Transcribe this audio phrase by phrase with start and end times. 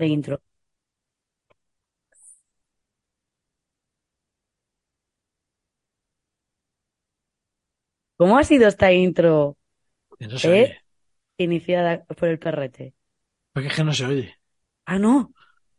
[0.00, 0.42] de intro.
[8.16, 9.56] ¿Cómo ha sido esta intro
[10.18, 10.64] Que no se ¿Eh?
[10.64, 10.78] oye.
[11.38, 12.94] iniciada por el perrete?
[13.52, 14.36] Porque es que no se oye.
[14.86, 15.32] Ah, no.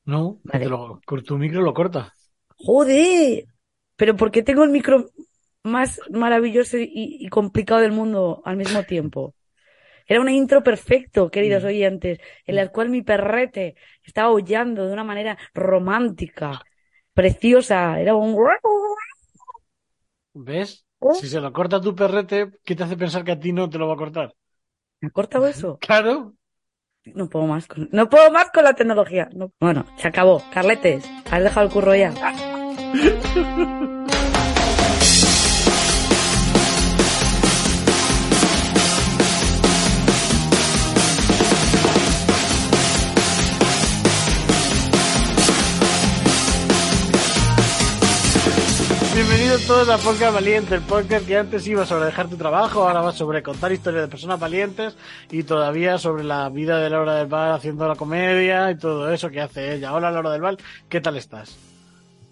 [0.06, 0.66] No, Vale.
[0.70, 2.14] lo- tu micro lo corta.
[2.58, 3.46] Joder.
[3.96, 5.12] Pero ¿por qué tengo el micro
[5.64, 9.36] más maravilloso y, y complicado del mundo al mismo tiempo?
[10.08, 11.68] Era una intro perfecto, queridos Mm.
[11.68, 16.62] oyentes, en la cual mi perrete estaba aullando de una manera romántica,
[17.14, 18.00] preciosa.
[18.00, 18.36] Era un...
[20.34, 20.86] ¿Ves?
[21.00, 21.14] Oh.
[21.14, 23.78] Si se lo corta tu perrete, ¿qué te hace pensar que a ti no te
[23.78, 24.34] lo va a cortar?
[25.02, 25.78] ¿Me ha cortado eso?
[25.88, 26.36] Claro.
[27.04, 29.28] No puedo más con, no puedo más con la tecnología.
[29.34, 30.44] No- Bueno, se acabó.
[30.54, 32.14] Carletes, has dejado el curro ya.
[49.72, 53.14] todos a Podcast Valiente, el podcast que antes iba sobre dejar tu trabajo, ahora va
[53.14, 54.98] sobre contar historias de personas valientes
[55.32, 59.30] y todavía sobre la vida de Laura del Val haciendo la comedia y todo eso
[59.30, 59.94] que hace ella.
[59.94, 60.58] Hola Laura del Val,
[60.90, 61.56] ¿qué tal estás?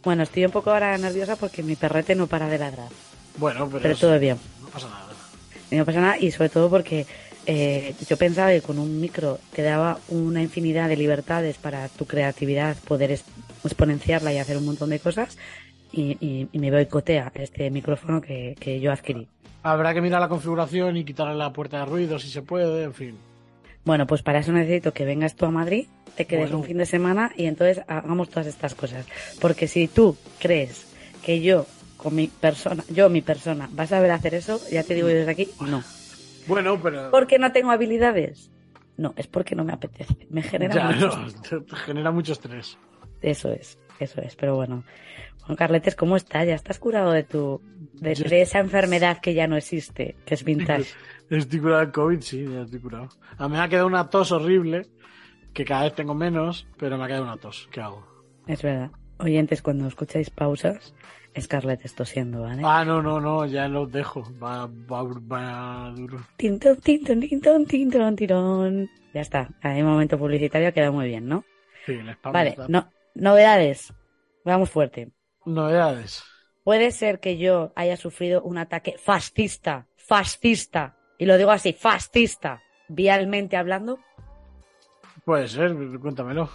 [0.04, 2.90] Bueno, estoy un poco ahora nerviosa porque mi perrete no para de ladrar.
[3.38, 4.38] Bueno, pero, Pero todo bien.
[4.62, 5.08] no pasa nada.
[5.72, 6.18] No pasa nada.
[6.20, 7.08] Y sobre todo porque
[7.46, 12.06] eh, yo pensaba que con un micro te daba una infinidad de libertades para tu
[12.06, 13.18] creatividad, poder
[13.64, 15.38] exponenciarla y hacer un montón de cosas.
[15.92, 19.28] Y, y- y me boicotea este micrófono que, que yo adquirí.
[19.64, 22.94] Habrá que mirar la configuración y quitarle la puerta de ruido si se puede, en
[22.94, 23.18] fin.
[23.86, 26.60] Bueno, pues para eso necesito que vengas tú a Madrid, te quedes Bueno.
[26.60, 29.06] un fin de semana y entonces hagamos todas estas cosas.
[29.42, 30.86] Porque si tú crees
[31.24, 31.66] que yo,
[31.98, 35.16] con mi persona, yo, mi persona, vas a ver hacer eso, ya te digo yo
[35.16, 35.84] desde aquí, no.
[36.48, 37.10] Bueno, pero...
[37.12, 38.52] ¿Porque no tengo habilidades?
[38.98, 40.28] No, es porque no me apetece.
[40.30, 42.78] Me genera Ya, mucho no, te- te genera mucho estrés.
[43.22, 44.84] Eso es, eso es, pero bueno.
[45.50, 46.46] Juan Carletes, ¿cómo estás?
[46.46, 47.60] ¿Ya estás curado de tu,
[47.94, 50.94] de, esa enfermedad que ya no existe, que es vintage?
[51.32, 53.10] Estoy curado del COVID, sí, ya estoy curado.
[53.36, 54.86] A mí me ha quedado una tos horrible,
[55.52, 57.68] que cada vez tengo menos, pero me ha quedado una tos.
[57.72, 58.06] ¿Qué hago?
[58.46, 58.92] Es verdad.
[59.18, 60.94] Oyentes, cuando escucháis pausas,
[61.34, 62.62] es Carletes tosiendo, ¿vale?
[62.64, 64.22] Ah, no, no, no, ya lo dejo.
[64.40, 66.20] Va, va, va duro.
[66.38, 68.90] Tintón, tintón, tintón, tintón, tirón.
[69.16, 69.50] Ya está.
[69.64, 71.44] Hay un momento publicitario queda muy bien, ¿no?
[71.88, 72.68] Sí, spam Vale, está.
[72.68, 73.92] no, novedades.
[74.46, 75.10] Vamos fuerte.
[75.46, 76.24] Novedades.
[76.64, 82.62] Puede ser que yo haya sufrido un ataque fascista, fascista, y lo digo así, fascista,
[82.88, 84.00] vialmente hablando.
[85.26, 86.50] Puede ser, cuéntamelo.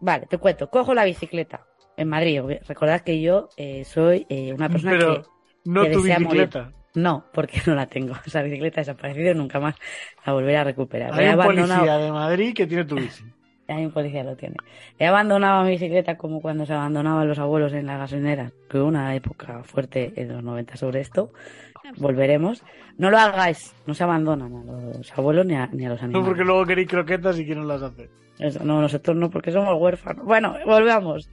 [0.00, 0.70] Vale, te cuento.
[0.70, 1.66] Cojo la bicicleta
[1.96, 2.40] en Madrid.
[2.66, 5.22] Recordad que yo eh, soy eh, una persona Pero que
[5.64, 6.72] no que tu desea bicicleta.
[6.94, 8.14] no, porque no la tengo.
[8.24, 9.76] Esa bicicleta ha desaparecido y nunca más
[10.24, 11.12] la volveré a recuperar.
[11.14, 13.24] Hay un policía de Madrid que tiene tu bici.
[13.68, 14.56] Hay un policía lo tiene.
[14.98, 18.52] He abandonado mi bicicleta como cuando se abandonaban los abuelos en las gasolineras.
[18.68, 21.30] Que hubo una época fuerte en los 90 sobre esto.
[21.98, 22.62] Volveremos.
[22.96, 23.74] No lo hagáis.
[23.86, 26.28] No se abandonan a los abuelos ni a, ni a los No animales.
[26.28, 28.08] porque luego queréis croquetas y quién las hace.
[28.38, 30.24] Eso, no, nosotros no, porque somos huérfanos.
[30.24, 31.28] Bueno, volvamos.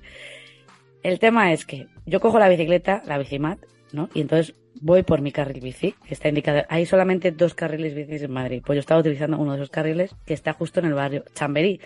[1.04, 3.60] El tema es que yo cojo la bicicleta, la bicimat,
[3.94, 4.10] ¿no?
[4.14, 6.64] Y entonces voy por mi carril bici, que está indicado.
[6.68, 8.62] Hay solamente dos carriles bicis en Madrid.
[8.66, 11.80] Pues yo estaba utilizando uno de esos carriles que está justo en el barrio Chamberí.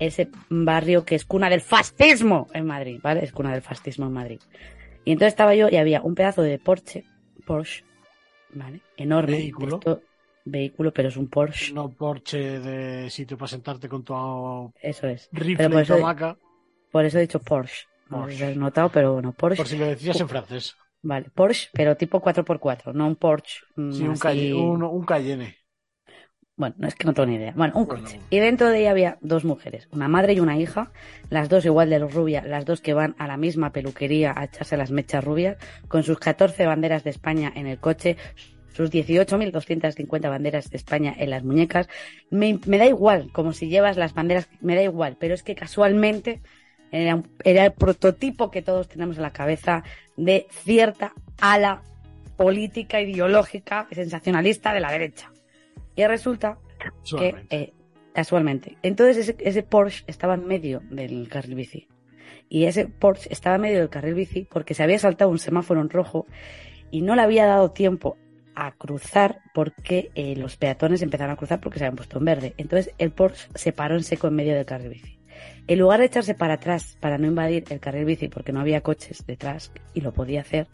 [0.00, 3.22] Ese barrio que es cuna del fascismo en Madrid, ¿vale?
[3.22, 4.40] Es cuna del fascismo en Madrid.
[5.04, 7.04] Y entonces estaba yo y había un pedazo de Porsche,
[7.46, 7.84] Porsche,
[8.54, 8.80] ¿vale?
[8.96, 9.32] Enorme.
[9.36, 9.76] Vehículo.
[9.76, 10.02] Esto-
[10.42, 11.72] vehículo, pero es un Porsche.
[11.74, 15.28] No porche de sitio para sentarte con tu Eso es.
[15.32, 16.36] rifle por eso- hamaca.
[16.90, 17.86] Por eso he dicho Porsche.
[18.08, 18.44] No Porsche.
[18.46, 19.58] has notado, pero bueno, Porsche.
[19.58, 20.74] Por si lo decías en francés.
[21.02, 23.60] Vale, Porsche, pero tipo 4x4, no un Porsche.
[23.76, 25.56] mm, Sí, un, calle, un, un Cayenne.
[26.60, 27.54] Bueno, no es que no tengo ni idea.
[27.56, 28.02] Bueno, un Bueno.
[28.04, 28.20] coche.
[28.28, 30.92] Y dentro de ella había dos mujeres, una madre y una hija,
[31.30, 34.76] las dos igual de rubia, las dos que van a la misma peluquería a echarse
[34.76, 35.56] las mechas rubias,
[35.88, 38.18] con sus 14 banderas de España en el coche,
[38.74, 41.88] sus 18.250 banderas de España en las muñecas.
[42.30, 45.54] Me, me da igual, como si llevas las banderas, me da igual, pero es que
[45.54, 46.42] casualmente
[46.92, 49.82] era, un- era el prototipo que todos tenemos en la cabeza
[50.18, 51.80] de cierta ala
[52.36, 55.30] política, ideológica, sensacionalista de la derecha.
[55.96, 56.58] Y resulta
[57.18, 57.72] que eh,
[58.12, 58.76] casualmente.
[58.82, 61.88] Entonces ese, ese Porsche estaba en medio del carril bici.
[62.48, 65.80] Y ese Porsche estaba en medio del carril bici porque se había saltado un semáforo
[65.80, 66.26] en rojo
[66.90, 68.16] y no le había dado tiempo
[68.54, 72.54] a cruzar porque eh, los peatones empezaron a cruzar porque se habían puesto en verde.
[72.56, 75.18] Entonces el Porsche se paró en seco en medio del carril bici.
[75.66, 78.82] En lugar de echarse para atrás para no invadir el carril bici porque no había
[78.82, 80.66] coches detrás y lo podía hacer,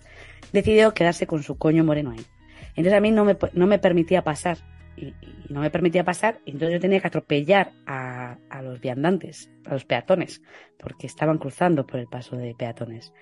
[0.53, 2.25] decidió quedarse con su coño moreno ahí.
[2.71, 4.59] Entonces a mí no me, no me permitía pasar
[4.97, 5.15] y,
[5.49, 9.85] no me permitía pasar, entonces yo tenía que atropellar a, a los viandantes, a los
[9.85, 10.43] peatones,
[10.79, 13.13] porque estaban cruzando por el paso de peatones.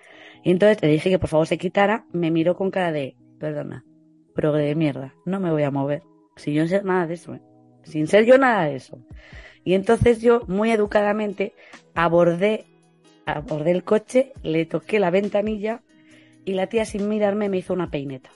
[0.42, 3.84] Y entonces le dije que por favor se quitara, me miró con cara de, perdona,
[4.34, 6.02] progre de mierda, no me voy a mover,
[6.36, 7.42] sin yo ser nada de eso, ¿eh?
[7.82, 8.98] sin ser yo nada de eso.
[9.64, 11.54] Y entonces yo, muy educadamente,
[11.94, 12.66] abordé,
[13.24, 15.82] abordé el coche, le toqué la ventanilla
[16.44, 18.30] y la tía sin mirarme me hizo una peineta.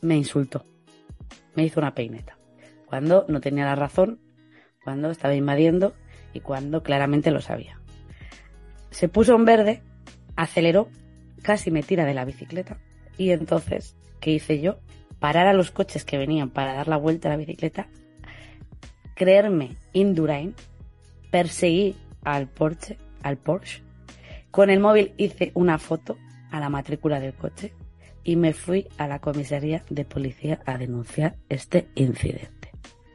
[0.00, 0.64] Me insultó.
[1.54, 2.38] Me hizo una peineta.
[2.86, 4.20] Cuando no tenía la razón,
[4.82, 5.94] cuando estaba invadiendo
[6.32, 7.80] y cuando claramente lo sabía.
[8.90, 9.82] Se puso en verde,
[10.36, 10.88] aceleró,
[11.42, 12.78] casi me tira de la bicicleta.
[13.18, 14.78] Y entonces, ¿qué hice yo?
[15.18, 17.88] Parar a los coches que venían para dar la vuelta a la bicicleta,
[19.14, 20.54] creerme Indurain,
[21.30, 23.82] perseguí al Porsche, al Porsche.
[24.50, 26.16] Con el móvil hice una foto
[26.50, 27.72] a la matrícula del coche
[28.22, 32.55] y me fui a la comisaría de policía a denunciar este incidente.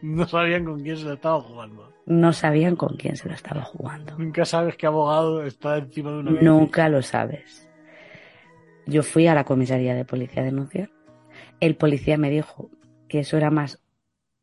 [0.02, 1.94] No sabían con quién se lo estaba jugando.
[2.06, 4.18] No sabían con quién se lo estaba jugando.
[4.18, 6.44] Nunca sabes qué abogado está encima de una bici.
[6.46, 7.70] Nunca lo sabes.
[8.88, 10.90] Yo fui a la comisaría de policía a denunciar.
[11.60, 12.70] El policía me dijo
[13.08, 13.82] que eso era más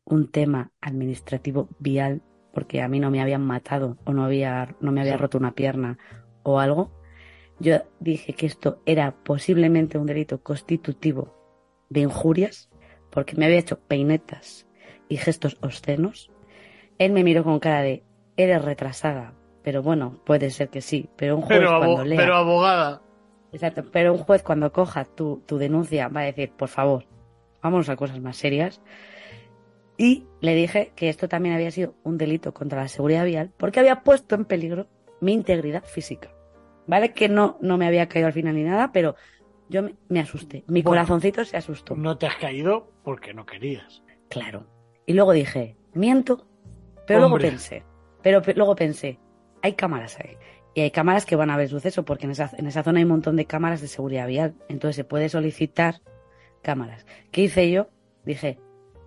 [0.05, 2.21] un tema administrativo vial,
[2.53, 5.19] porque a mí no me habían matado o no, había, no me había Sí.
[5.19, 5.97] roto una pierna
[6.43, 6.91] o algo.
[7.59, 11.35] Yo dije que esto era posiblemente un delito constitutivo
[11.89, 12.69] de injurias,
[13.11, 14.65] porque me había hecho peinetas
[15.09, 16.31] y gestos obscenos.
[16.97, 18.03] Él me miró con cara de,
[18.37, 19.33] eres retrasada,
[19.63, 22.17] pero bueno, puede ser que sí, pero un juez Pero, cuando lea...
[22.17, 23.01] pero abogada.
[23.51, 27.05] Exacto, pero un juez cuando coja tu, tu denuncia va a decir, por favor,
[27.61, 28.81] vámonos a cosas más serias.
[29.97, 33.79] Y le dije que esto también había sido un delito contra la seguridad vial porque
[33.81, 34.87] había puesto en peligro
[35.19, 36.31] mi integridad física.
[36.87, 39.15] Vale que no, no me había caído al final ni nada, pero
[39.67, 40.63] yo me, me asusté.
[40.67, 40.91] Mi Bueno.
[41.01, 41.95] corazoncito se asustó.
[41.95, 44.01] No te has caído porque no querías.
[44.29, 44.65] Claro.
[45.09, 46.45] Y luego dije, miento.
[47.07, 47.83] Pero luego pensé,
[48.21, 49.17] pero pe- luego pensé,
[49.63, 50.37] hay cámaras ahí.
[50.75, 52.99] Y hay cámaras que van a ver el suceso, porque en esa, en esa zona
[52.99, 54.53] hay un montón de cámaras de seguridad vial.
[54.67, 56.01] Entonces se puede solicitar
[56.61, 57.07] cámaras.
[57.31, 57.87] ¿Qué hice yo?
[58.23, 58.59] Dije,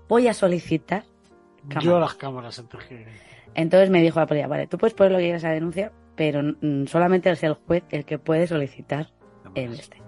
[0.08, 1.04] voy a solicitar
[1.69, 1.84] cámaras.
[1.84, 3.06] Yo las cámaras que-
[3.55, 5.93] Entonces me dijo la policía, vale, tú puedes poner lo que quieras a la denuncia,
[6.16, 9.12] pero mm, solamente es el juez el que puede solicitar
[9.55, 9.98] el este.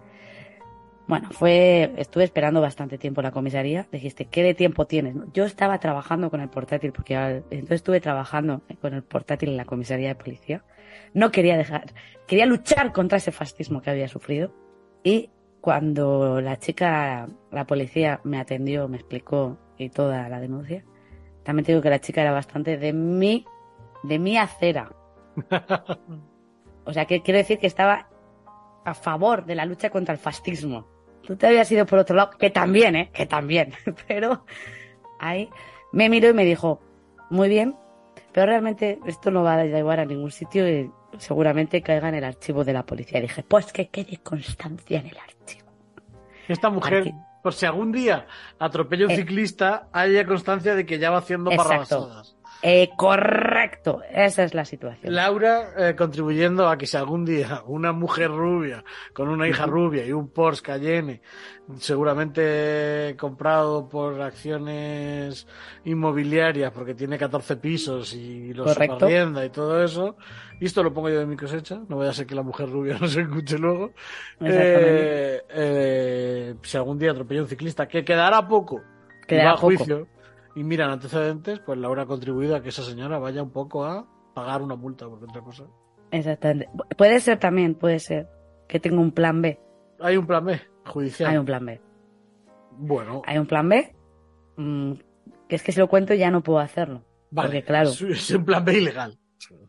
[1.06, 3.86] Bueno, fue, estuve esperando bastante tiempo en la comisaría.
[3.92, 5.14] Dijiste, ¿qué de tiempo tienes?
[5.34, 9.66] Yo estaba trabajando con el portátil, porque entonces estuve trabajando con el portátil en la
[9.66, 10.64] comisaría de policía.
[11.12, 11.92] No quería dejar,
[12.26, 14.54] quería luchar contra ese fascismo que había sufrido.
[15.02, 15.30] Y
[15.60, 20.84] cuando la chica, la policía me atendió, me explicó y toda la denuncia,
[21.42, 23.44] también te digo que la chica era bastante de mi,
[24.02, 24.90] de mi acera.
[26.86, 28.08] O sea, que quiero decir que estaba
[28.84, 30.86] a favor de la lucha contra el fascismo.
[31.26, 33.10] Tú te habías ido por otro lado, que también, ¿eh?
[33.12, 33.72] Que también.
[34.08, 34.44] Pero
[35.20, 35.48] ahí
[35.92, 36.80] me miró y me dijo,
[37.30, 37.76] muy bien,
[38.32, 42.24] pero realmente esto no va a llevar a ningún sitio y seguramente caiga en el
[42.24, 43.18] archivo de la policía.
[43.20, 45.68] Y dije, pues que quede constancia en el archivo.
[46.48, 47.14] Esta mujer, Aquí.
[47.42, 48.26] por si algún día
[48.58, 49.16] atropella un Eh.
[49.16, 52.33] ciclista, haya constancia de que ya va haciendo barrabasadas.
[52.66, 55.14] Eh, correcto, esa es la situación.
[55.14, 60.06] Laura eh, contribuyendo a que si algún día una mujer rubia con una hija rubia
[60.06, 61.20] y un Porsche Cayenne,
[61.76, 65.46] seguramente comprado por acciones
[65.84, 70.16] inmobiliarias porque tiene 14 pisos y los arrienda y todo eso,
[70.58, 72.70] y esto lo pongo yo de mi cosecha, no vaya a ser que la mujer
[72.70, 73.92] rubia no se escuche luego,
[74.40, 78.80] eh, eh, si algún día atropella un ciclista, que quedará poco,
[79.24, 79.66] y Quedará va a poco.
[79.66, 80.13] juicio
[80.54, 84.06] y miran antecedentes, pues Laura ha contribuido a que esa señora vaya un poco a
[84.34, 85.64] pagar una multa por otra cosa.
[86.10, 86.68] Exactamente.
[86.96, 88.28] Puede ser también, puede ser
[88.68, 89.58] que tenga un plan B.
[90.00, 91.30] Hay un plan B judicial.
[91.30, 91.80] Hay un plan B.
[92.76, 93.94] Bueno, Hay un plan B.
[94.56, 94.92] mm,
[95.48, 97.04] que es que si lo cuento ya no puedo hacerlo.
[97.30, 97.90] vale, porque, claro.
[97.90, 99.18] es, un plan B ilegal.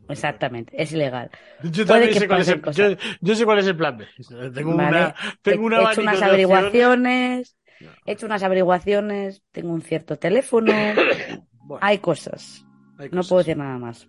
[0.07, 1.31] Exactamente, es ilegal.
[1.63, 2.85] Yo también sé cuál es el, yo,
[3.21, 4.05] yo sé cuál es el plan B.
[4.53, 4.89] Tengo Vale.
[4.89, 7.57] una, tengo una he hecho unas averiguaciones,
[8.05, 10.71] he hecho unas averiguaciones, tengo un cierto teléfono,
[11.81, 12.65] hay cosas,
[13.11, 14.07] no puedo decir nada más.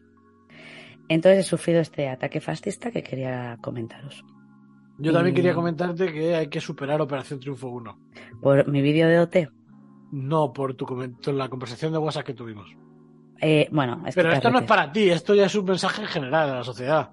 [1.09, 4.25] Entonces he sufrido este ataque fascista que quería comentaros.
[4.99, 7.99] Yo también y- quería comentarte que hay que superar Operación Triunfo 1.
[8.41, 9.49] Por mi vídeo de OT.
[10.11, 12.69] No por tu comen- la conversación de WhatsApp que tuvimos.
[13.41, 16.01] eh, bueno, es que Pero esto no es para ti, esto ya es un mensaje
[16.03, 17.11] en general a la sociedad.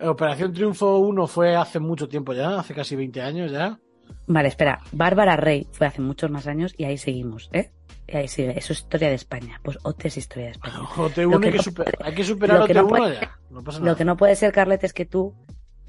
[0.00, 3.78] Operación Triunfo 1 fue hace mucho tiempo ya, hace casi 20 años ya.
[4.26, 4.80] Vale, espera.
[4.92, 7.70] Bárbara Rey fue hace muchos más años y ahí seguimos, ¿eh?
[8.06, 8.58] Y ahí sigue.
[8.58, 9.60] Eso es historia de España.
[9.62, 10.74] Pues OT es historia de España.
[10.96, 13.14] OT1 Lo que hay, que no super- hay que superar lo que no OT1 puede-
[13.20, 13.38] ya.
[13.50, 13.90] No pasa nada.
[13.90, 15.34] Lo que no puede ser, Carlet, es que tú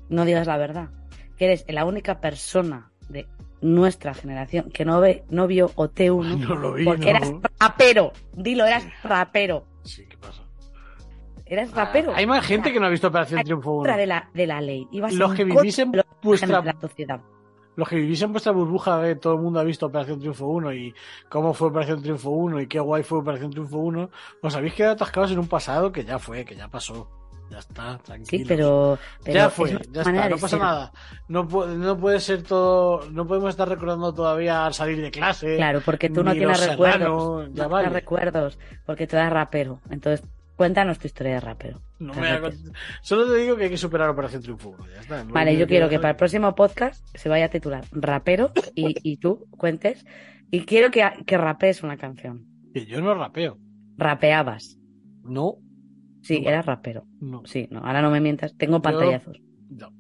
[0.10, 0.90] no digas la verdad.
[1.38, 3.28] Que eres la única persona de
[3.62, 8.12] nuestra generación que no ve, no vio OT1 No lo vi, porque eras rapero.
[8.34, 9.66] Dilo, eras rapero.
[9.84, 10.42] Sí, ¿qué pasa?
[11.46, 12.12] Eras rapero.
[12.16, 13.78] Hay más gente que no ha visto Operación Triunfo 1.
[13.80, 14.88] contra de la, de la ley.
[14.92, 15.92] Ibas Los que vivís en
[16.22, 17.22] vuestra- de la sociedad.
[17.76, 20.74] Los que vivís en vuestra burbuja, de todo el mundo ha visto Operación Triunfo 1
[20.74, 20.94] y
[21.30, 24.10] cómo fue Operación Triunfo 1 y qué guay fue Operación Triunfo 1,
[24.42, 27.10] os habéis quedado atascados en un pasado que ya fue, que ya pasó.
[27.50, 28.26] Ya está, tranquilo.
[28.26, 30.60] Sí, pero, pero ya fue, ya está, no pasa ser.
[30.60, 30.92] nada.
[31.28, 35.56] No, no puede ser todo, no podemos estar recordando todavía al salir de clase.
[35.58, 36.94] Claro, porque tú no tienes recuerdos.
[36.94, 37.90] Serrano, no tienes vale.
[37.90, 39.80] recuerdos, porque tú eres rapero.
[39.92, 41.82] Entonces, cuéntanos tu historia de rapero.
[42.00, 42.30] No me
[43.02, 45.24] Solo te digo que hay que superar Operación Triunfo 1, ya está.
[45.24, 48.96] No Vale, yo quiero que para el próximo podcast se vaya a titular Rapero y,
[49.04, 50.06] y tú cuentes.
[50.52, 52.46] Y quiero que, que rapees una canción.
[52.74, 53.58] Que yo no rapeo.
[53.98, 54.78] Rapeabas.
[55.24, 55.56] No,
[56.22, 56.50] Sí, No.
[56.50, 57.06] eras rapero.
[57.20, 58.56] no, Sí, no, ahora no me mientas.
[58.58, 59.40] Tengo pantallazos.
[59.70, 59.92] no.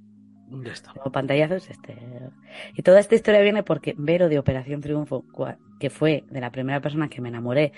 [0.63, 0.93] Ya está.
[0.93, 1.69] Tengo pantallazos.
[1.69, 1.97] Este...
[2.75, 5.25] Y toda esta historia viene porque Vero de Operación Triunfo,
[5.79, 7.73] que fue de la primera persona que me enamoré,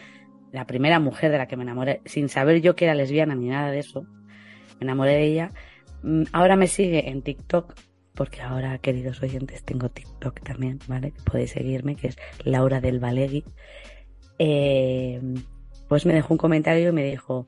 [0.52, 3.50] la primera mujer de la que me enamoré, sin saber yo que era lesbiana ni
[3.50, 4.04] nada de eso,
[4.80, 5.52] me enamoré de ella.
[6.04, 7.74] Mm, Ahora me sigue en TikTok,
[8.14, 11.14] porque ahora, queridos oyentes, tengo TikTok también, ¿vale?
[11.30, 13.44] Podéis seguirme, que es Laura del Valegui.
[14.40, 15.22] Eh,
[15.88, 17.48] pues me dejó un comentario y me dijo,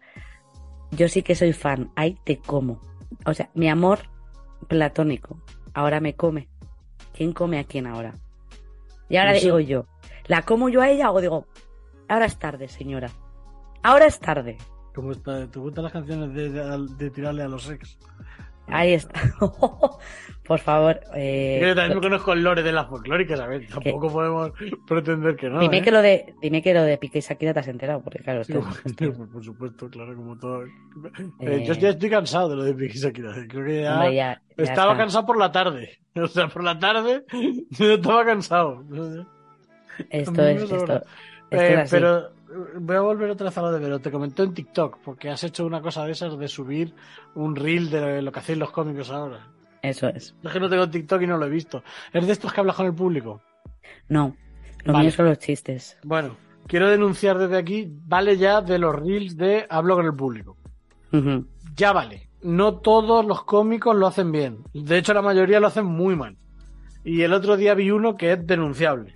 [0.92, 2.82] yo sí que soy fan, ahí te como.
[3.26, 4.00] O sea, mi amor
[4.68, 5.42] platónico,
[5.74, 6.50] ahora me come.
[7.14, 8.16] ¿Quién come a quién ahora?
[9.10, 9.88] Y ahora digo yo,
[10.28, 11.48] ¿la como yo a ella o digo,
[12.10, 13.10] ahora es tarde, señora?
[13.84, 14.58] Ahora es tarde.
[14.94, 15.48] ¿Cómo está?
[15.50, 17.98] ¿Te gustan las canciones de, de- de tirarle a los ex?
[18.68, 19.20] Ahí está.
[20.46, 24.12] Por favor, eh, Yo también me conozco el lore de las folclóricas, a ver, tampoco
[24.12, 24.52] podemos
[24.88, 25.60] pretender que no.
[25.60, 25.82] dime ¿eh?
[25.84, 28.44] que lo de, dime que lo de Piqué y Shakira te has enterado, porque claro,
[28.44, 28.54] Sí,
[29.32, 30.66] por, supuesto, claro, como todo.
[30.66, 30.72] Eh,
[31.40, 33.32] Eh, yo ya estoy cansado de lo de Piqué y Shakira.
[33.48, 35.04] Creo que ya, hombre, ya- ya estaba está.
[35.04, 36.00] cansado por la tarde.
[36.20, 37.24] O sea, por la tarde
[37.70, 38.84] yo estaba cansado.
[40.10, 41.02] Esto es, esto
[41.52, 42.32] Eh, pero eh,
[42.80, 44.00] voy a volver otra vez a lo de Vero.
[44.00, 46.94] Te comentó en TikTok, porque has hecho una cosa de esas de subir
[47.36, 49.48] un reel de lo que hacéis los cómicos ahora.
[49.82, 50.36] Eso es.
[50.44, 51.84] Es que no tengo TikTok y no lo he visto.
[52.14, 53.42] ¿Es de estos que hablas con el público?
[54.10, 54.36] No,
[54.84, 55.06] lo Vale.
[55.06, 55.98] mío son los chistes.
[56.04, 56.36] Bueno,
[56.68, 60.58] quiero denunciar desde aquí, vale ya de los reels de hablo con el público.
[61.76, 62.30] Ya vale.
[62.42, 64.60] No todos los cómicos lo hacen bien.
[64.74, 66.38] De hecho, la mayoría lo hacen muy mal.
[67.04, 69.14] Y el otro día vi uno que es denunciable.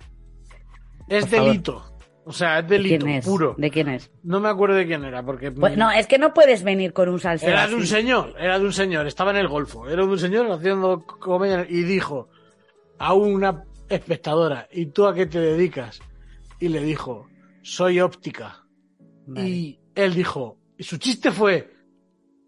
[1.08, 1.82] Es Por favor.
[2.26, 3.24] O sea, es ¿De delito es?
[3.24, 3.54] puro.
[3.58, 4.10] ¿De quién es?
[4.22, 7.08] No me acuerdo de quién era, porque Pues, no, es que no puedes venir con
[7.08, 7.90] un salseo era de un así.
[7.90, 11.66] señor, era de un señor, estaba en el Golfo, era de un señor haciendo comedia
[11.68, 12.28] y dijo
[12.98, 16.00] a una espectadora, ¿y tú a qué te dedicas?
[16.60, 17.28] Y le dijo,
[17.62, 18.64] soy óptica.
[19.26, 19.46] Vale.
[19.48, 21.70] Y él dijo, y su chiste fue,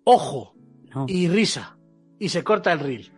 [0.04, 0.54] ojo,
[0.94, 1.04] No.
[1.08, 1.76] y risa.
[2.18, 3.12] Y se corta el reel.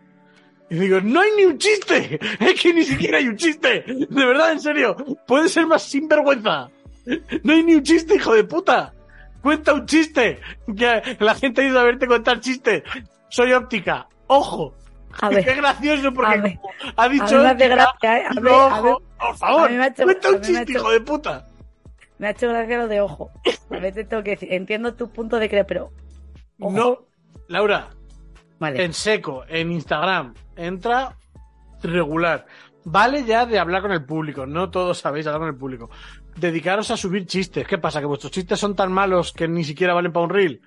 [0.69, 2.19] Y digo, no hay ni un chiste.
[2.39, 3.83] Es que ni siquiera hay un chiste.
[3.87, 4.95] De verdad, en serio.
[5.27, 6.69] Puede ser más sinvergüenza.
[7.43, 8.93] No hay ni un chiste, hijo de puta.
[9.41, 10.39] Cuenta un chiste.
[10.77, 12.83] Que la gente ha ido a verte contar chistes.
[13.29, 14.07] Soy óptica.
[14.27, 14.75] Ojo.
[15.21, 16.59] A ver, Qué gracioso a porque ver.
[16.95, 18.23] ha dicho a mí me hace óptica, gracia, ¿eh?
[18.29, 18.91] A ver, a ver.
[18.93, 19.71] ojo, por favor.
[19.71, 21.47] a hecho- Cuenta a un chiste, hecho- hijo de puta.
[22.19, 23.31] Me ha hecho gracia lo de ojo.
[23.71, 25.91] A veces tengo que decir, entiendo tu punto de creer, pero.
[26.59, 26.71] Ojo.
[26.71, 26.99] No,
[27.47, 27.89] Laura,
[28.59, 28.83] Vale.
[28.83, 31.15] en seco, en Instagram, entra
[31.81, 32.45] regular.
[32.85, 35.89] Vale ya de hablar con el público, no todos sabéis hablar con el público.
[36.35, 37.67] Dedicaros a subir chistes.
[37.67, 37.99] ¿Qué pasa?
[37.99, 40.61] ¿Que vuestros chistes son tan malos que ni siquiera valen para un reel?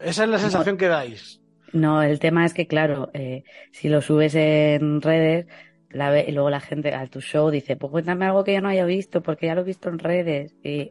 [0.00, 1.40] Esa es la sensación que dais.
[1.72, 5.46] No, el tema es que, claro, eh, si lo subes en redes,
[5.90, 8.60] la ve, y luego la gente a tu show dice, pues cuéntame algo que yo
[8.60, 10.54] no haya visto, porque ya lo he visto en redes.
[10.62, 10.90] Y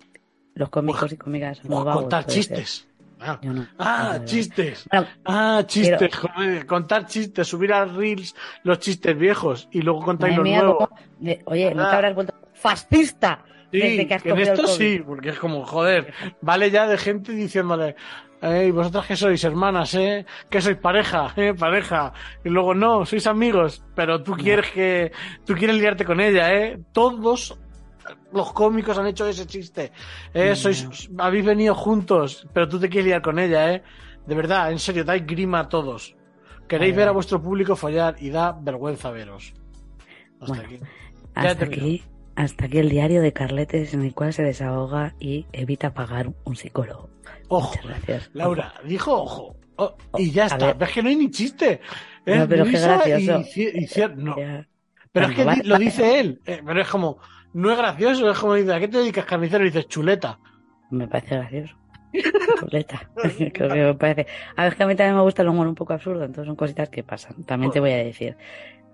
[0.56, 2.66] los cómicos y cómicas son vagos, contar ser.
[3.26, 3.66] Ah, no.
[3.80, 4.86] Ah, chistes.
[4.92, 5.98] Bueno, Ah, chistes.
[6.00, 10.90] Pero- joder, contar chistes, subir a reels los chistes viejos y luego contáis los nuevos.
[11.20, 11.90] de- oye, ¿no Ah.
[11.90, 16.14] te habrás vuelto fascista Sí, desde que has en esto sí, porque es como, joder,
[16.42, 17.96] vale ya de gente diciéndole,
[18.42, 20.26] "Ey, vosotras que sois hermanas, ¿eh?
[20.50, 21.54] Que sois pareja, ¿eh?
[21.58, 22.14] Pareja.
[22.46, 25.12] Y luego, no, sois amigos, pero tú quieres que,
[25.46, 26.80] tú quieres liarte con ella, ¿eh?
[26.92, 27.58] Todos
[28.32, 29.92] los cómicos han hecho ese chiste.
[30.34, 30.50] ¿eh?
[30.50, 30.56] No.
[30.56, 33.84] Sois, habéis venido juntos, pero tú te quieres liar con ella, ¿eh?
[34.26, 36.16] De verdad, en serio, dais grima a todos.
[36.68, 39.54] Queréis ver a vuestro público follar y da vergüenza veros.
[40.40, 40.80] Hasta Bueno, aquí.
[41.36, 42.04] Hasta aquí,
[42.36, 46.56] hasta aquí el diario de Carletes en el cual se desahoga y evita pagar un
[46.56, 47.10] psicólogo.
[47.50, 47.70] Ojo.
[47.76, 48.30] Muchas gracias.
[48.34, 49.56] Laura, dijo ojo.
[49.76, 50.74] Oh, Oh, y ya está.
[50.74, 50.78] ver.
[50.80, 51.82] Es que no hay ni chiste.
[52.26, 53.42] Es No, pero qué gracioso.
[53.56, 54.36] y y cier- no.
[55.12, 56.42] Pero es que lo dice él.
[56.46, 57.18] Eh, pero es como,
[57.54, 59.64] no es gracioso, es como dice, ¿a qué te dedicas carnicero?
[59.64, 60.40] Y dices chuleta.
[60.90, 61.76] Me parece gracioso.
[62.60, 63.10] Chuleta.
[63.74, 64.28] Me parece.
[64.56, 66.46] A ver, es que a mí también me gusta el humor un poco absurdo, entonces
[66.46, 67.44] son cositas que pasan.
[67.44, 68.38] También te voy a decir.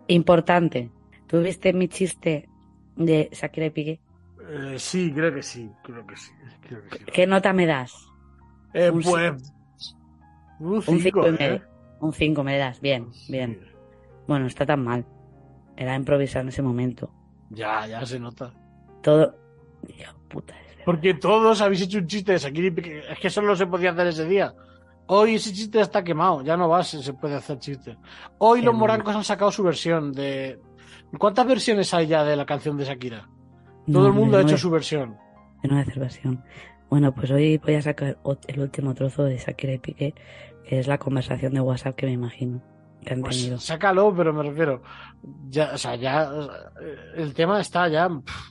[0.08, 0.89] Importante.
[1.28, 2.50] ¿Tú viste mi chiste
[2.96, 4.00] de Shakira y Piqué?
[4.50, 6.32] Eh, sí, creo que sí, creo que sí.
[6.68, 7.06] Creo que sí.
[7.06, 7.94] ¿Qué nota me das?
[8.74, 9.54] Eh, un pues.
[10.60, 11.62] Un Un 5, cinco y ¿eh?
[12.00, 12.82] Un 5 me das.
[12.82, 13.60] Bien, bien.
[13.62, 13.70] Sí.
[14.28, 15.06] Bueno, no está tan mal.
[15.75, 17.12] Era improvisar en ese momento.
[17.50, 18.53] Ya, ya se nota.
[19.01, 19.36] Todo.
[19.82, 20.53] De puta.
[20.86, 23.03] Porque todos habéis hecho un chiste de Piqué.
[23.12, 24.53] Es que solo se podía hacer ese día.
[25.08, 27.98] Hoy ese chiste está quemado, ya no va, se, se puede hacer chiste.
[28.38, 30.60] Hoy Qué los morancos han sacado su versión de...
[31.18, 33.27] ¿Cuántas versiones hay ya de la canción de Shakira?
[33.88, 35.18] No, Todo el mundo ha hecho su versión.
[35.63, 36.44] no hacer versión.
[36.91, 40.13] Bueno, pues hoy voy a sacar el último trozo de Shakira y Piqué,
[40.63, 42.62] que es la conversación de WhatsApp que me imagino.
[43.22, 44.82] Pues sácalo, pero me refiero.
[45.50, 46.24] Ya, o sea, ya.
[46.82, 48.10] eh, El tema está ya.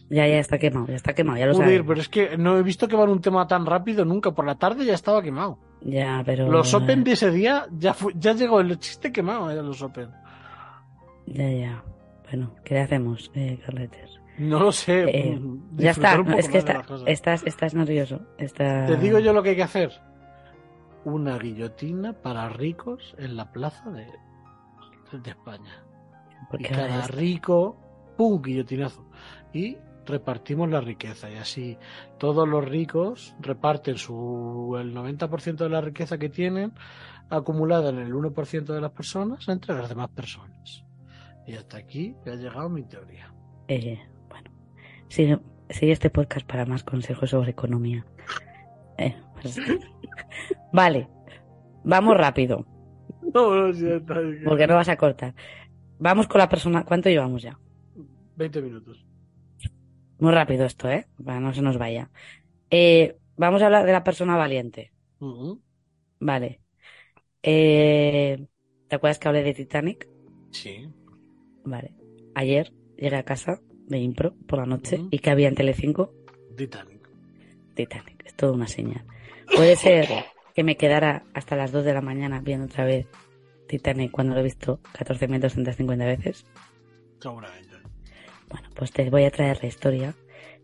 [0.08, 2.62] Ya, ya está quemado, ya está quemado, ya lo Joder, pero es que no he
[2.62, 4.30] visto que van un tema tan rápido nunca.
[4.32, 5.58] Por la tarde ya estaba quemado.
[5.82, 6.48] Ya, pero.
[6.50, 10.08] Los Open de ese día ya, fu- ya llegó el chiste quemado de los Open.
[11.26, 11.84] Ya, ya.
[12.30, 14.18] Bueno, ¿qué le hacemos, eh, Carletes?
[14.38, 15.04] No lo sé.
[15.08, 18.20] Eh, mm, Ya está, es que está, estás, estás nervioso.
[18.38, 18.86] Está...
[18.86, 19.92] Te digo yo lo que hay que hacer.
[21.04, 24.06] Una guillotina para ricos en la plaza de,
[25.12, 25.84] de España.
[26.58, 27.76] Y cada rico,
[28.16, 28.40] ¡pum!
[28.42, 29.04] guillotinazo.
[29.52, 31.30] Y repartimos la riqueza.
[31.30, 31.78] Y así
[32.18, 36.72] todos los ricos reparten su, el 90% de la riqueza que tienen
[37.30, 40.84] acumulada en el 1% de las personas entre las demás personas.
[41.46, 43.32] Y hasta aquí ha llegado mi teoría.
[43.68, 43.98] Eh,
[44.28, 44.50] bueno,
[45.08, 45.38] sigue,
[45.70, 48.04] sigue este podcast para más consejos sobre economía.
[48.96, 49.58] Eh, pues-
[50.72, 51.08] vale,
[51.84, 52.66] vamos rápido,
[53.70, 55.34] Está porque no vas a cortar.
[55.98, 56.84] Vamos con la persona.
[56.84, 57.58] ¿Cuánto llevamos ya?
[58.36, 59.04] 20 minutos.
[60.18, 61.06] Muy rápido esto, ¿eh?
[61.24, 62.10] Para no se nos vaya.
[62.70, 64.92] Eh, vamos a hablar de la persona valiente.
[66.20, 66.60] Vale.
[67.42, 68.46] Eh,
[68.88, 70.08] ¿te acuerdas que hablé de Titanic?
[70.50, 70.88] Sí.
[71.64, 71.94] Vale.
[72.34, 76.12] Ayer llegué a casa de Impro por la noche y que había en Telecinco
[76.56, 77.08] Titanic.
[77.74, 78.24] Titanic.
[78.24, 79.04] Es toda una señal.
[79.54, 80.08] Puede ser
[80.54, 83.06] que me quedara hasta las 2 de la mañana viendo otra vez
[83.68, 86.44] Titanic cuando lo he visto 14.250 veces.
[87.20, 87.68] Seguramente.
[88.48, 90.14] Bueno, pues te voy a traer la historia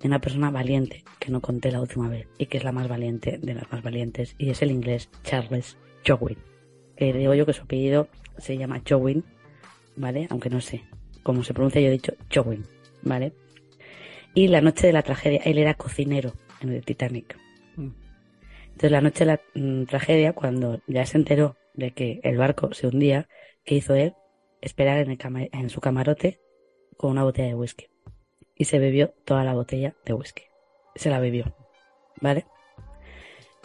[0.00, 2.88] de una persona valiente que no conté la última vez y que es la más
[2.88, 6.38] valiente de las más valientes y es el inglés Charles Jowin.
[6.96, 9.24] Que digo yo que su apellido se llama Jowin,
[9.96, 10.26] ¿vale?
[10.30, 10.84] Aunque no sé
[11.22, 12.64] cómo se pronuncia, yo he dicho Jowin,
[13.02, 13.32] ¿vale?
[14.34, 17.36] Y la noche de la tragedia, él era cocinero en el Titanic.
[17.76, 17.90] Mm.
[18.66, 22.72] Entonces la noche de la mm, tragedia, cuando ya se enteró de que el barco
[22.72, 23.28] se hundía,
[23.64, 24.14] ¿qué hizo él?
[24.60, 26.40] Esperar en, el en su camarote
[26.96, 27.86] con una botella de whisky.
[28.56, 30.44] Y se bebió toda la botella de whisky.
[30.94, 31.54] Se la bebió.
[32.20, 32.46] ¿Vale?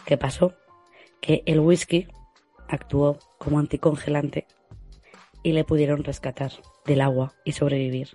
[0.04, 0.54] ¿Qué pasó?
[1.20, 2.08] Que el whisky
[2.68, 4.46] actuó como anticongelante
[5.42, 6.52] y le pudieron rescatar
[6.84, 8.10] del agua y sobrevivir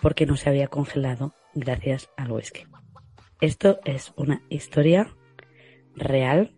[0.00, 2.64] porque no se había congelado gracias al whisky.
[3.40, 5.14] Esto es una historia
[5.94, 6.54] real.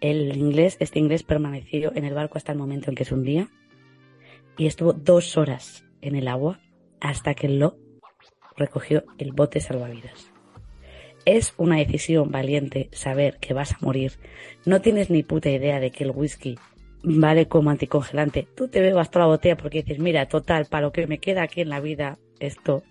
[0.00, 3.48] El inglés, este inglés permaneció en el barco hasta el momento en que se hundía
[4.56, 6.60] y estuvo dos horas en el agua
[7.00, 7.76] hasta que lo
[8.56, 10.32] recogió el bote salvavidas.
[11.26, 14.12] Es una decisión valiente saber que vas a morir.
[14.64, 16.58] No tienes ni puta idea de que el whisky
[17.02, 18.48] vale como anticongelante.
[18.54, 21.42] Tú te bebas toda la botella porque dices, mira, total, para lo que me queda
[21.42, 22.82] aquí en la vida, esto,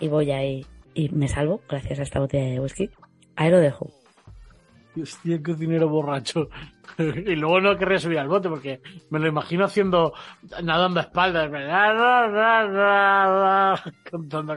[0.00, 2.90] y voy ahí y me salvo gracias a esta botella de whisky.
[3.36, 3.90] Ahí lo dejo.
[5.00, 6.48] Hostia, cocinero borracho.
[6.98, 8.80] y luego no querría subir al bote porque
[9.10, 10.12] me lo imagino haciendo,
[10.62, 11.50] nadando a espaldas.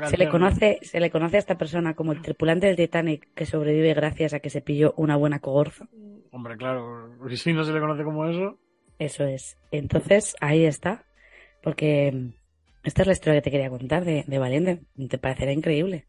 [0.09, 3.45] Se le conoce, se le conoce a esta persona como el tripulante del Titanic que
[3.45, 5.87] sobrevive gracias a que se pilló una buena cogorza.
[6.31, 8.57] Hombre, claro, porque si no se le conoce como eso.
[8.99, 9.57] Eso es.
[9.71, 11.05] Entonces, ahí está.
[11.63, 12.33] Porque mm,
[12.83, 14.81] esta es la historia que te quería contar de, de Valiente.
[15.09, 16.05] Te parecerá increíble.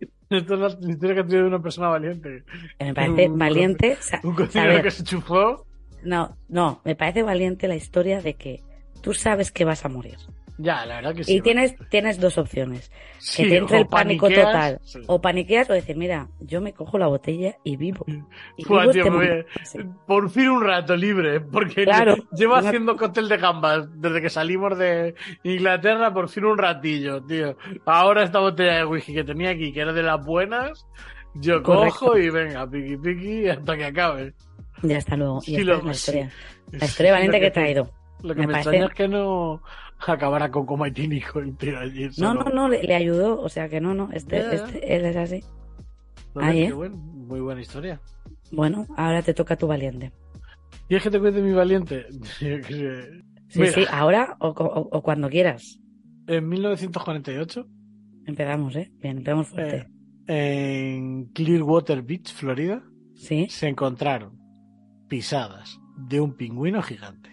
[0.30, 2.44] Esta es la historia que ha tenido de una persona valiente.
[2.80, 3.96] Me parece Un- valiente.
[4.24, 5.66] Un cocinero que se chufó.
[6.02, 8.62] No, no, me parece valiente la historia de que
[9.02, 10.16] tú sabes que vas a morir.
[10.58, 11.36] Ya, la verdad que sí.
[11.36, 12.90] Y tienes, tienes dos opciones.
[13.18, 14.80] Sí, que te entre el pánico paniqueas, total.
[14.84, 15.00] sí.
[15.06, 18.04] O paniqueas o decir, mira, yo me cojo la botella y vivo.
[18.56, 19.44] Y Buah, vivo tío, este me.
[19.64, 19.78] Sí.
[20.06, 22.16] Por fin un rato libre, porque Claro.
[22.32, 25.14] llevo Una- haciendo cóctel de gambas desde que salimos de
[25.44, 27.56] Inglaterra, por fin un ratillo, tío.
[27.84, 30.86] Ahora esta botella de whisky que tenía aquí, que era de las buenas,
[31.34, 31.98] yo Correcto.
[31.98, 34.34] cojo y venga, piqui piqui hasta que acabe.
[34.82, 35.40] Ya está luego.
[35.46, 36.30] Y esta lo- es la historia.
[36.72, 37.90] La historia valiente lo que he traído.
[38.22, 39.62] Lo que Me me, parece- extraña es que no
[40.06, 42.08] acabara con coma etílico tío allí.
[42.18, 43.40] No, no, no, le, le ayudó.
[43.40, 44.10] O sea que no, no.
[44.12, 44.64] Este, Ya, ya.
[44.64, 45.44] este, él es así.
[46.34, 46.74] Ahí, ¿eh?
[46.74, 48.00] muy buena historia.
[48.52, 50.12] Bueno, ahora te toca tu valiente.
[50.88, 52.06] ¿Y es que te cuente mi valiente?
[53.48, 55.78] Sí, sí, ahora o, o- o cuando quieras.
[56.26, 57.64] En 1948,
[58.26, 58.90] Empezamos, ¿eh?
[59.00, 59.86] Bien, empezamos fuerte.
[60.26, 62.82] en Clearwater Beach, Florida,
[63.14, 63.46] ¿Sí?
[63.48, 64.36] se encontraron
[65.08, 67.30] pisadas de un pingüino gigante.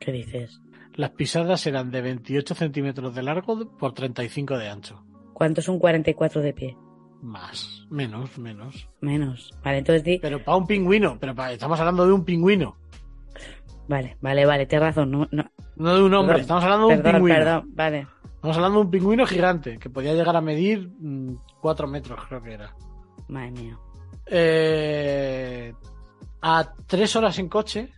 [0.00, 0.58] ¿Qué dices?
[0.98, 5.02] Las pisadas eran de 28 centímetros de largo por 35 de ancho.
[5.32, 6.76] ¿Cuánto es un 44 de pie?
[7.22, 8.88] Más, menos, menos.
[9.00, 9.52] Menos.
[9.64, 10.18] Vale, entonces di.
[10.18, 12.76] Pero para un pingüino, pero pa- estamos hablando de un pingüino,
[13.86, 15.10] Vale, vale, vale, tienes razón.
[15.12, 15.44] No, no.
[15.76, 17.36] no de un hombre, Perdón, estamos hablando de un Perdón, pingüino.
[17.38, 18.06] perdón, vale.
[18.34, 20.90] Estamos hablando de un pingüino gigante que podía llegar a medir
[21.60, 22.74] 4 metros, creo que era.
[23.28, 23.78] Madre mía.
[24.26, 25.72] Eh,
[26.42, 27.88] a tres horas en coche,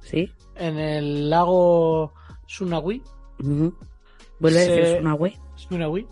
[0.00, 0.30] ¿Sí?
[0.56, 2.12] en el lago
[2.54, 3.00] Sunawi,
[3.38, 3.72] Ujú.
[4.40, 4.96] ¿Vuelve Se- a decir?
[5.56, 6.06] Sunawi.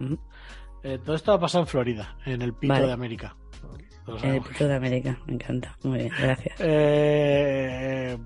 [0.00, 0.18] Ujú.
[0.82, 2.86] Eh, todo esto ha pasado en Florida, en el Pito Vale.
[2.86, 3.36] de América.
[4.22, 4.40] En el.
[4.42, 5.18] Pito de América.
[5.26, 5.76] Me encanta.
[5.84, 6.56] Muy bien, gracias.
[6.60, 8.16] Eh,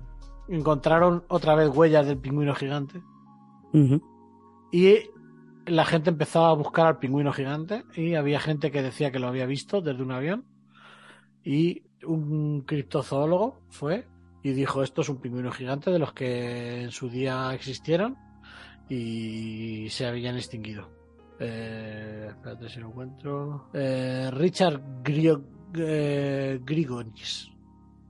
[0.47, 3.01] encontraron otra vez huellas del pingüino gigante
[4.71, 4.97] y
[5.65, 9.27] la gente empezó a buscar al pingüino gigante y había gente que decía que lo
[9.27, 10.45] había visto desde un avión
[11.43, 14.07] y un criptozoólogo fue
[14.43, 18.17] y dijo esto es un pingüino gigante de los que en su día existieron
[18.89, 20.89] y se habían extinguido.
[21.39, 23.69] Eh, espérate si lo encuentro.
[23.73, 25.43] Eh, Richard Grio,
[25.75, 27.49] eh, Grigonis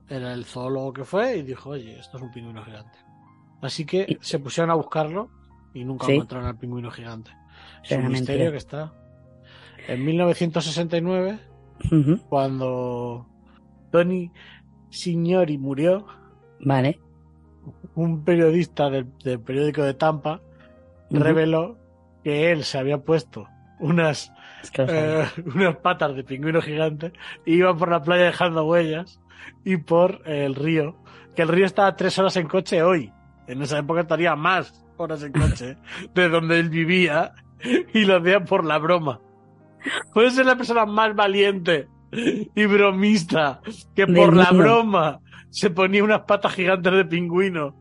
[0.08, 2.98] era el zoólogo que fue y dijo, oye, esto es un pingüino gigante.
[3.62, 5.30] Así que Y- se pusieron a buscarlo
[5.72, 6.12] y nunca Sí.
[6.12, 7.30] encontraron al pingüino gigante.
[7.84, 8.92] Es un misterio que está.
[9.88, 11.38] En 1969,
[11.90, 12.18] Ujú.
[12.28, 13.26] cuando
[13.90, 14.30] Tony
[14.90, 16.06] Signori murió,
[16.62, 16.98] Vale.
[17.94, 20.40] un periodista del, del periódico de Tampa
[21.10, 21.76] reveló
[22.24, 23.48] que él se había puesto
[23.82, 27.12] unas, Es que eh, unas patas de pingüino gigante
[27.44, 29.20] y iba por la playa dejando huellas
[29.64, 30.96] y por el río,
[31.34, 33.12] que el río estaba tres horas en coche hoy.
[33.48, 35.76] En esa época estaría más horas en coche
[36.14, 37.32] de donde él vivía
[37.92, 39.20] y lo hacía por la broma.
[40.14, 43.60] Puede ser la persona más valiente y bromista
[43.96, 45.20] que por la broma
[45.52, 47.76] se ponía unas patas gigantes de pingüino.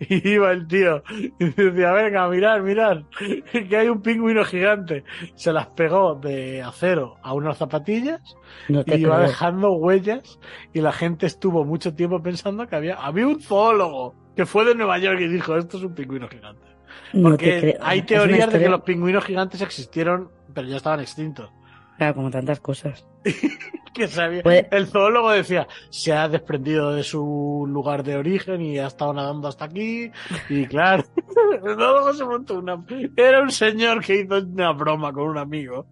[0.00, 1.04] Y iba el tío
[1.38, 3.04] y decía, venga, mirar, mirar,
[3.52, 5.04] que hay un pingüino gigante.
[5.34, 9.28] Se las pegó de acero a unas zapatillas No y iba creo.
[9.28, 10.40] dejando huellas
[10.72, 14.74] y la gente estuvo mucho tiempo pensando que había, había un zoólogo que fue de
[14.74, 16.68] Nueva York y dijo, esto es un pingüino gigante.
[17.12, 21.52] No te Porque hay teorías de que los pingüinos gigantes existieron, pero ya estaban extintos.
[22.00, 23.06] Claro, como tantas cosas.
[23.92, 28.78] Que sabía- Puede- El zoólogo decía, se ha desprendido de su lugar de origen y
[28.78, 30.10] ha estado nadando hasta aquí.
[30.48, 31.02] Y claro,
[31.52, 32.82] el zoólogo se montó una...
[33.16, 35.86] Era un señor que hizo una broma con un amigo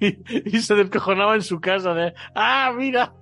[0.00, 0.18] y,
[0.56, 3.14] y se descojonaba en su casa de, ah, mira.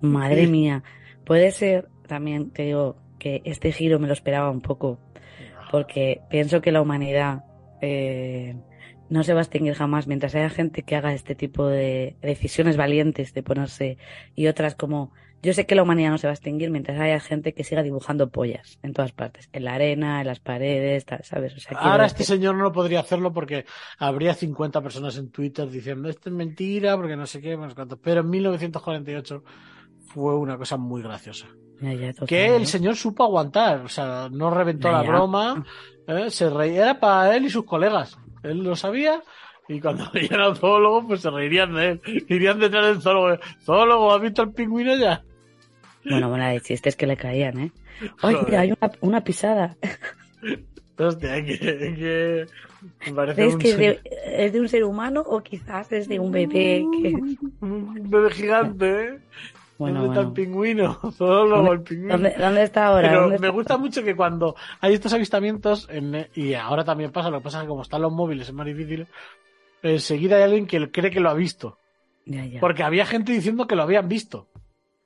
[0.00, 0.82] Madre mía.
[1.26, 5.00] Puede ser, también te digo, que este giro me lo esperaba un poco.
[5.72, 7.44] Porque pienso que la humanidad
[7.82, 8.56] eh,
[9.12, 12.78] no se va a extinguir jamás mientras haya gente que haga este tipo de decisiones
[12.78, 13.98] valientes de ponerse
[14.34, 17.20] y otras como yo sé que la humanidad no se va a extinguir mientras haya
[17.20, 21.24] gente que siga dibujando pollas en todas partes, en la arena, en las paredes, tal,
[21.24, 21.54] ¿sabes?
[21.54, 23.66] O sea, quiero Ahora este señor no podría hacerlo porque
[23.98, 27.74] habría 50 personas en Twitter diciendo esto es mentira, porque no sé qué, no sé
[27.74, 27.98] cuánto.
[27.98, 29.44] Pero en 1948
[30.06, 31.48] fue una cosa muy graciosa.
[31.82, 35.64] Ya, ya, total, Que el señor supo aguantar, o sea, no reventó Ya, la broma,
[36.06, 36.30] ¿eh?
[36.30, 38.16] se reía, era para él y sus colegas.
[38.42, 39.22] Él lo sabía
[39.68, 42.00] y cuando veían al zoólogo, pues se reirían de él.
[42.28, 43.38] Irían detrás del zoólogo.
[43.62, 45.22] Zoólogo, ¿has visto el pingüino ya?
[46.04, 47.72] Bueno, bueno, de chistes que le caían, ¿eh?
[48.22, 48.56] Oye, Joder.
[48.56, 49.76] hay una, una pisada.
[50.98, 52.46] Hostia, que,
[53.00, 56.08] que parece ¿Crees un, que es de, es de un ser humano o quizás es
[56.08, 56.84] de un bebé?
[56.92, 57.14] Que...
[57.60, 59.18] un bebé gigante, ¿eh?
[59.82, 60.34] Bueno, ¿Dónde está el bueno.
[60.34, 60.94] pingüino?
[61.12, 62.12] Zoólogo, ¿Dónde- el pingüino.
[62.14, 63.08] ¿Dónde, dónde está ahora?
[63.08, 63.56] Pero ¿Dónde me está?
[63.56, 67.58] gusta mucho que cuando hay estos avistamientos, en- y ahora también pasa, lo que pasa
[67.58, 69.06] es que como están los móviles es más difícil,
[69.82, 71.78] enseguida hay alguien que cree que lo ha visto.
[72.24, 72.60] Ya, ya.
[72.60, 74.46] Porque había gente diciendo que lo habían visto.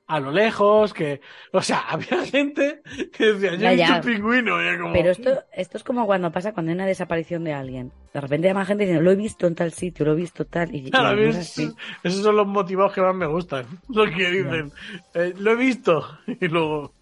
[0.08, 1.20] A lo lejos, que...
[1.52, 2.80] O sea, había gente
[3.12, 3.96] que decía, yo Ya, he visto ya.
[3.96, 4.62] un pingüino.
[4.74, 7.90] y como- Pero esto, esto es como cuando pasa cuando hay una desaparición de alguien.
[8.14, 10.72] De repente llama gente diciendo, lo he visto en tal sitio, lo he visto tal.
[10.74, 11.70] Y, y Claro, no es así.
[12.04, 13.66] esos son los motivados que más me gustan.
[13.88, 14.70] Lo que dicen,
[15.14, 16.06] eh, lo he visto.
[16.40, 16.92] Y luego,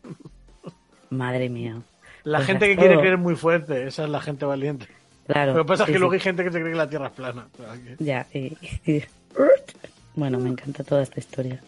[1.10, 1.76] Madre mía.
[2.24, 4.86] la Pues gente que quiere creer muy fuerte, esa es la gente valiente.
[5.26, 5.52] Claro.
[5.54, 5.98] Lo que pasa es que sí.
[5.98, 7.46] luego hay gente que se cree que la Tierra es plana.
[7.98, 9.02] Ya, y- y-
[10.14, 11.60] Bueno, me encanta toda esta historia.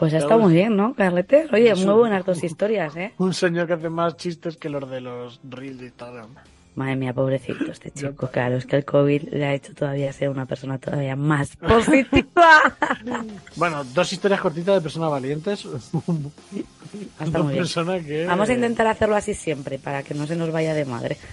[0.00, 1.46] Pues está muy bien, ¿no, Carlete?
[1.52, 3.12] Oye, muy buenas dos historias, ¿eh?
[3.18, 6.30] Un señor que hace más chistes que los de los reels de Instagram.
[6.74, 8.28] Madre mía, pobrecito este chico.
[8.28, 12.62] Claro, es que el COVID le ha hecho todavía ser una persona todavía más positiva.
[13.56, 15.68] bueno, dos historias cortitas de personas valientes.
[17.18, 18.04] Hasta muy bien.
[18.06, 18.24] que...
[18.24, 21.18] Vamos a intentar hacerlo así siempre, para que no se nos vaya de madre.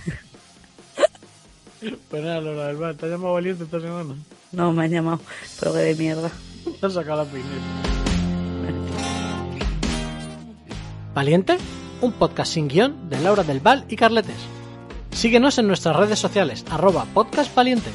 [2.10, 4.16] Pues nada, Lola del ¿te has llamado valiente esta semana?
[4.52, 5.22] No, me han llamado,
[5.60, 6.32] pero de mierda.
[6.80, 7.97] Te has sacado la pineta.
[11.18, 11.58] ¿Valiente?
[12.02, 14.38] Un podcast sin guion de Laura del Val y Carletes.
[15.10, 17.90] Síguenos en nuestras redes sociales, arroba podcastvaliente.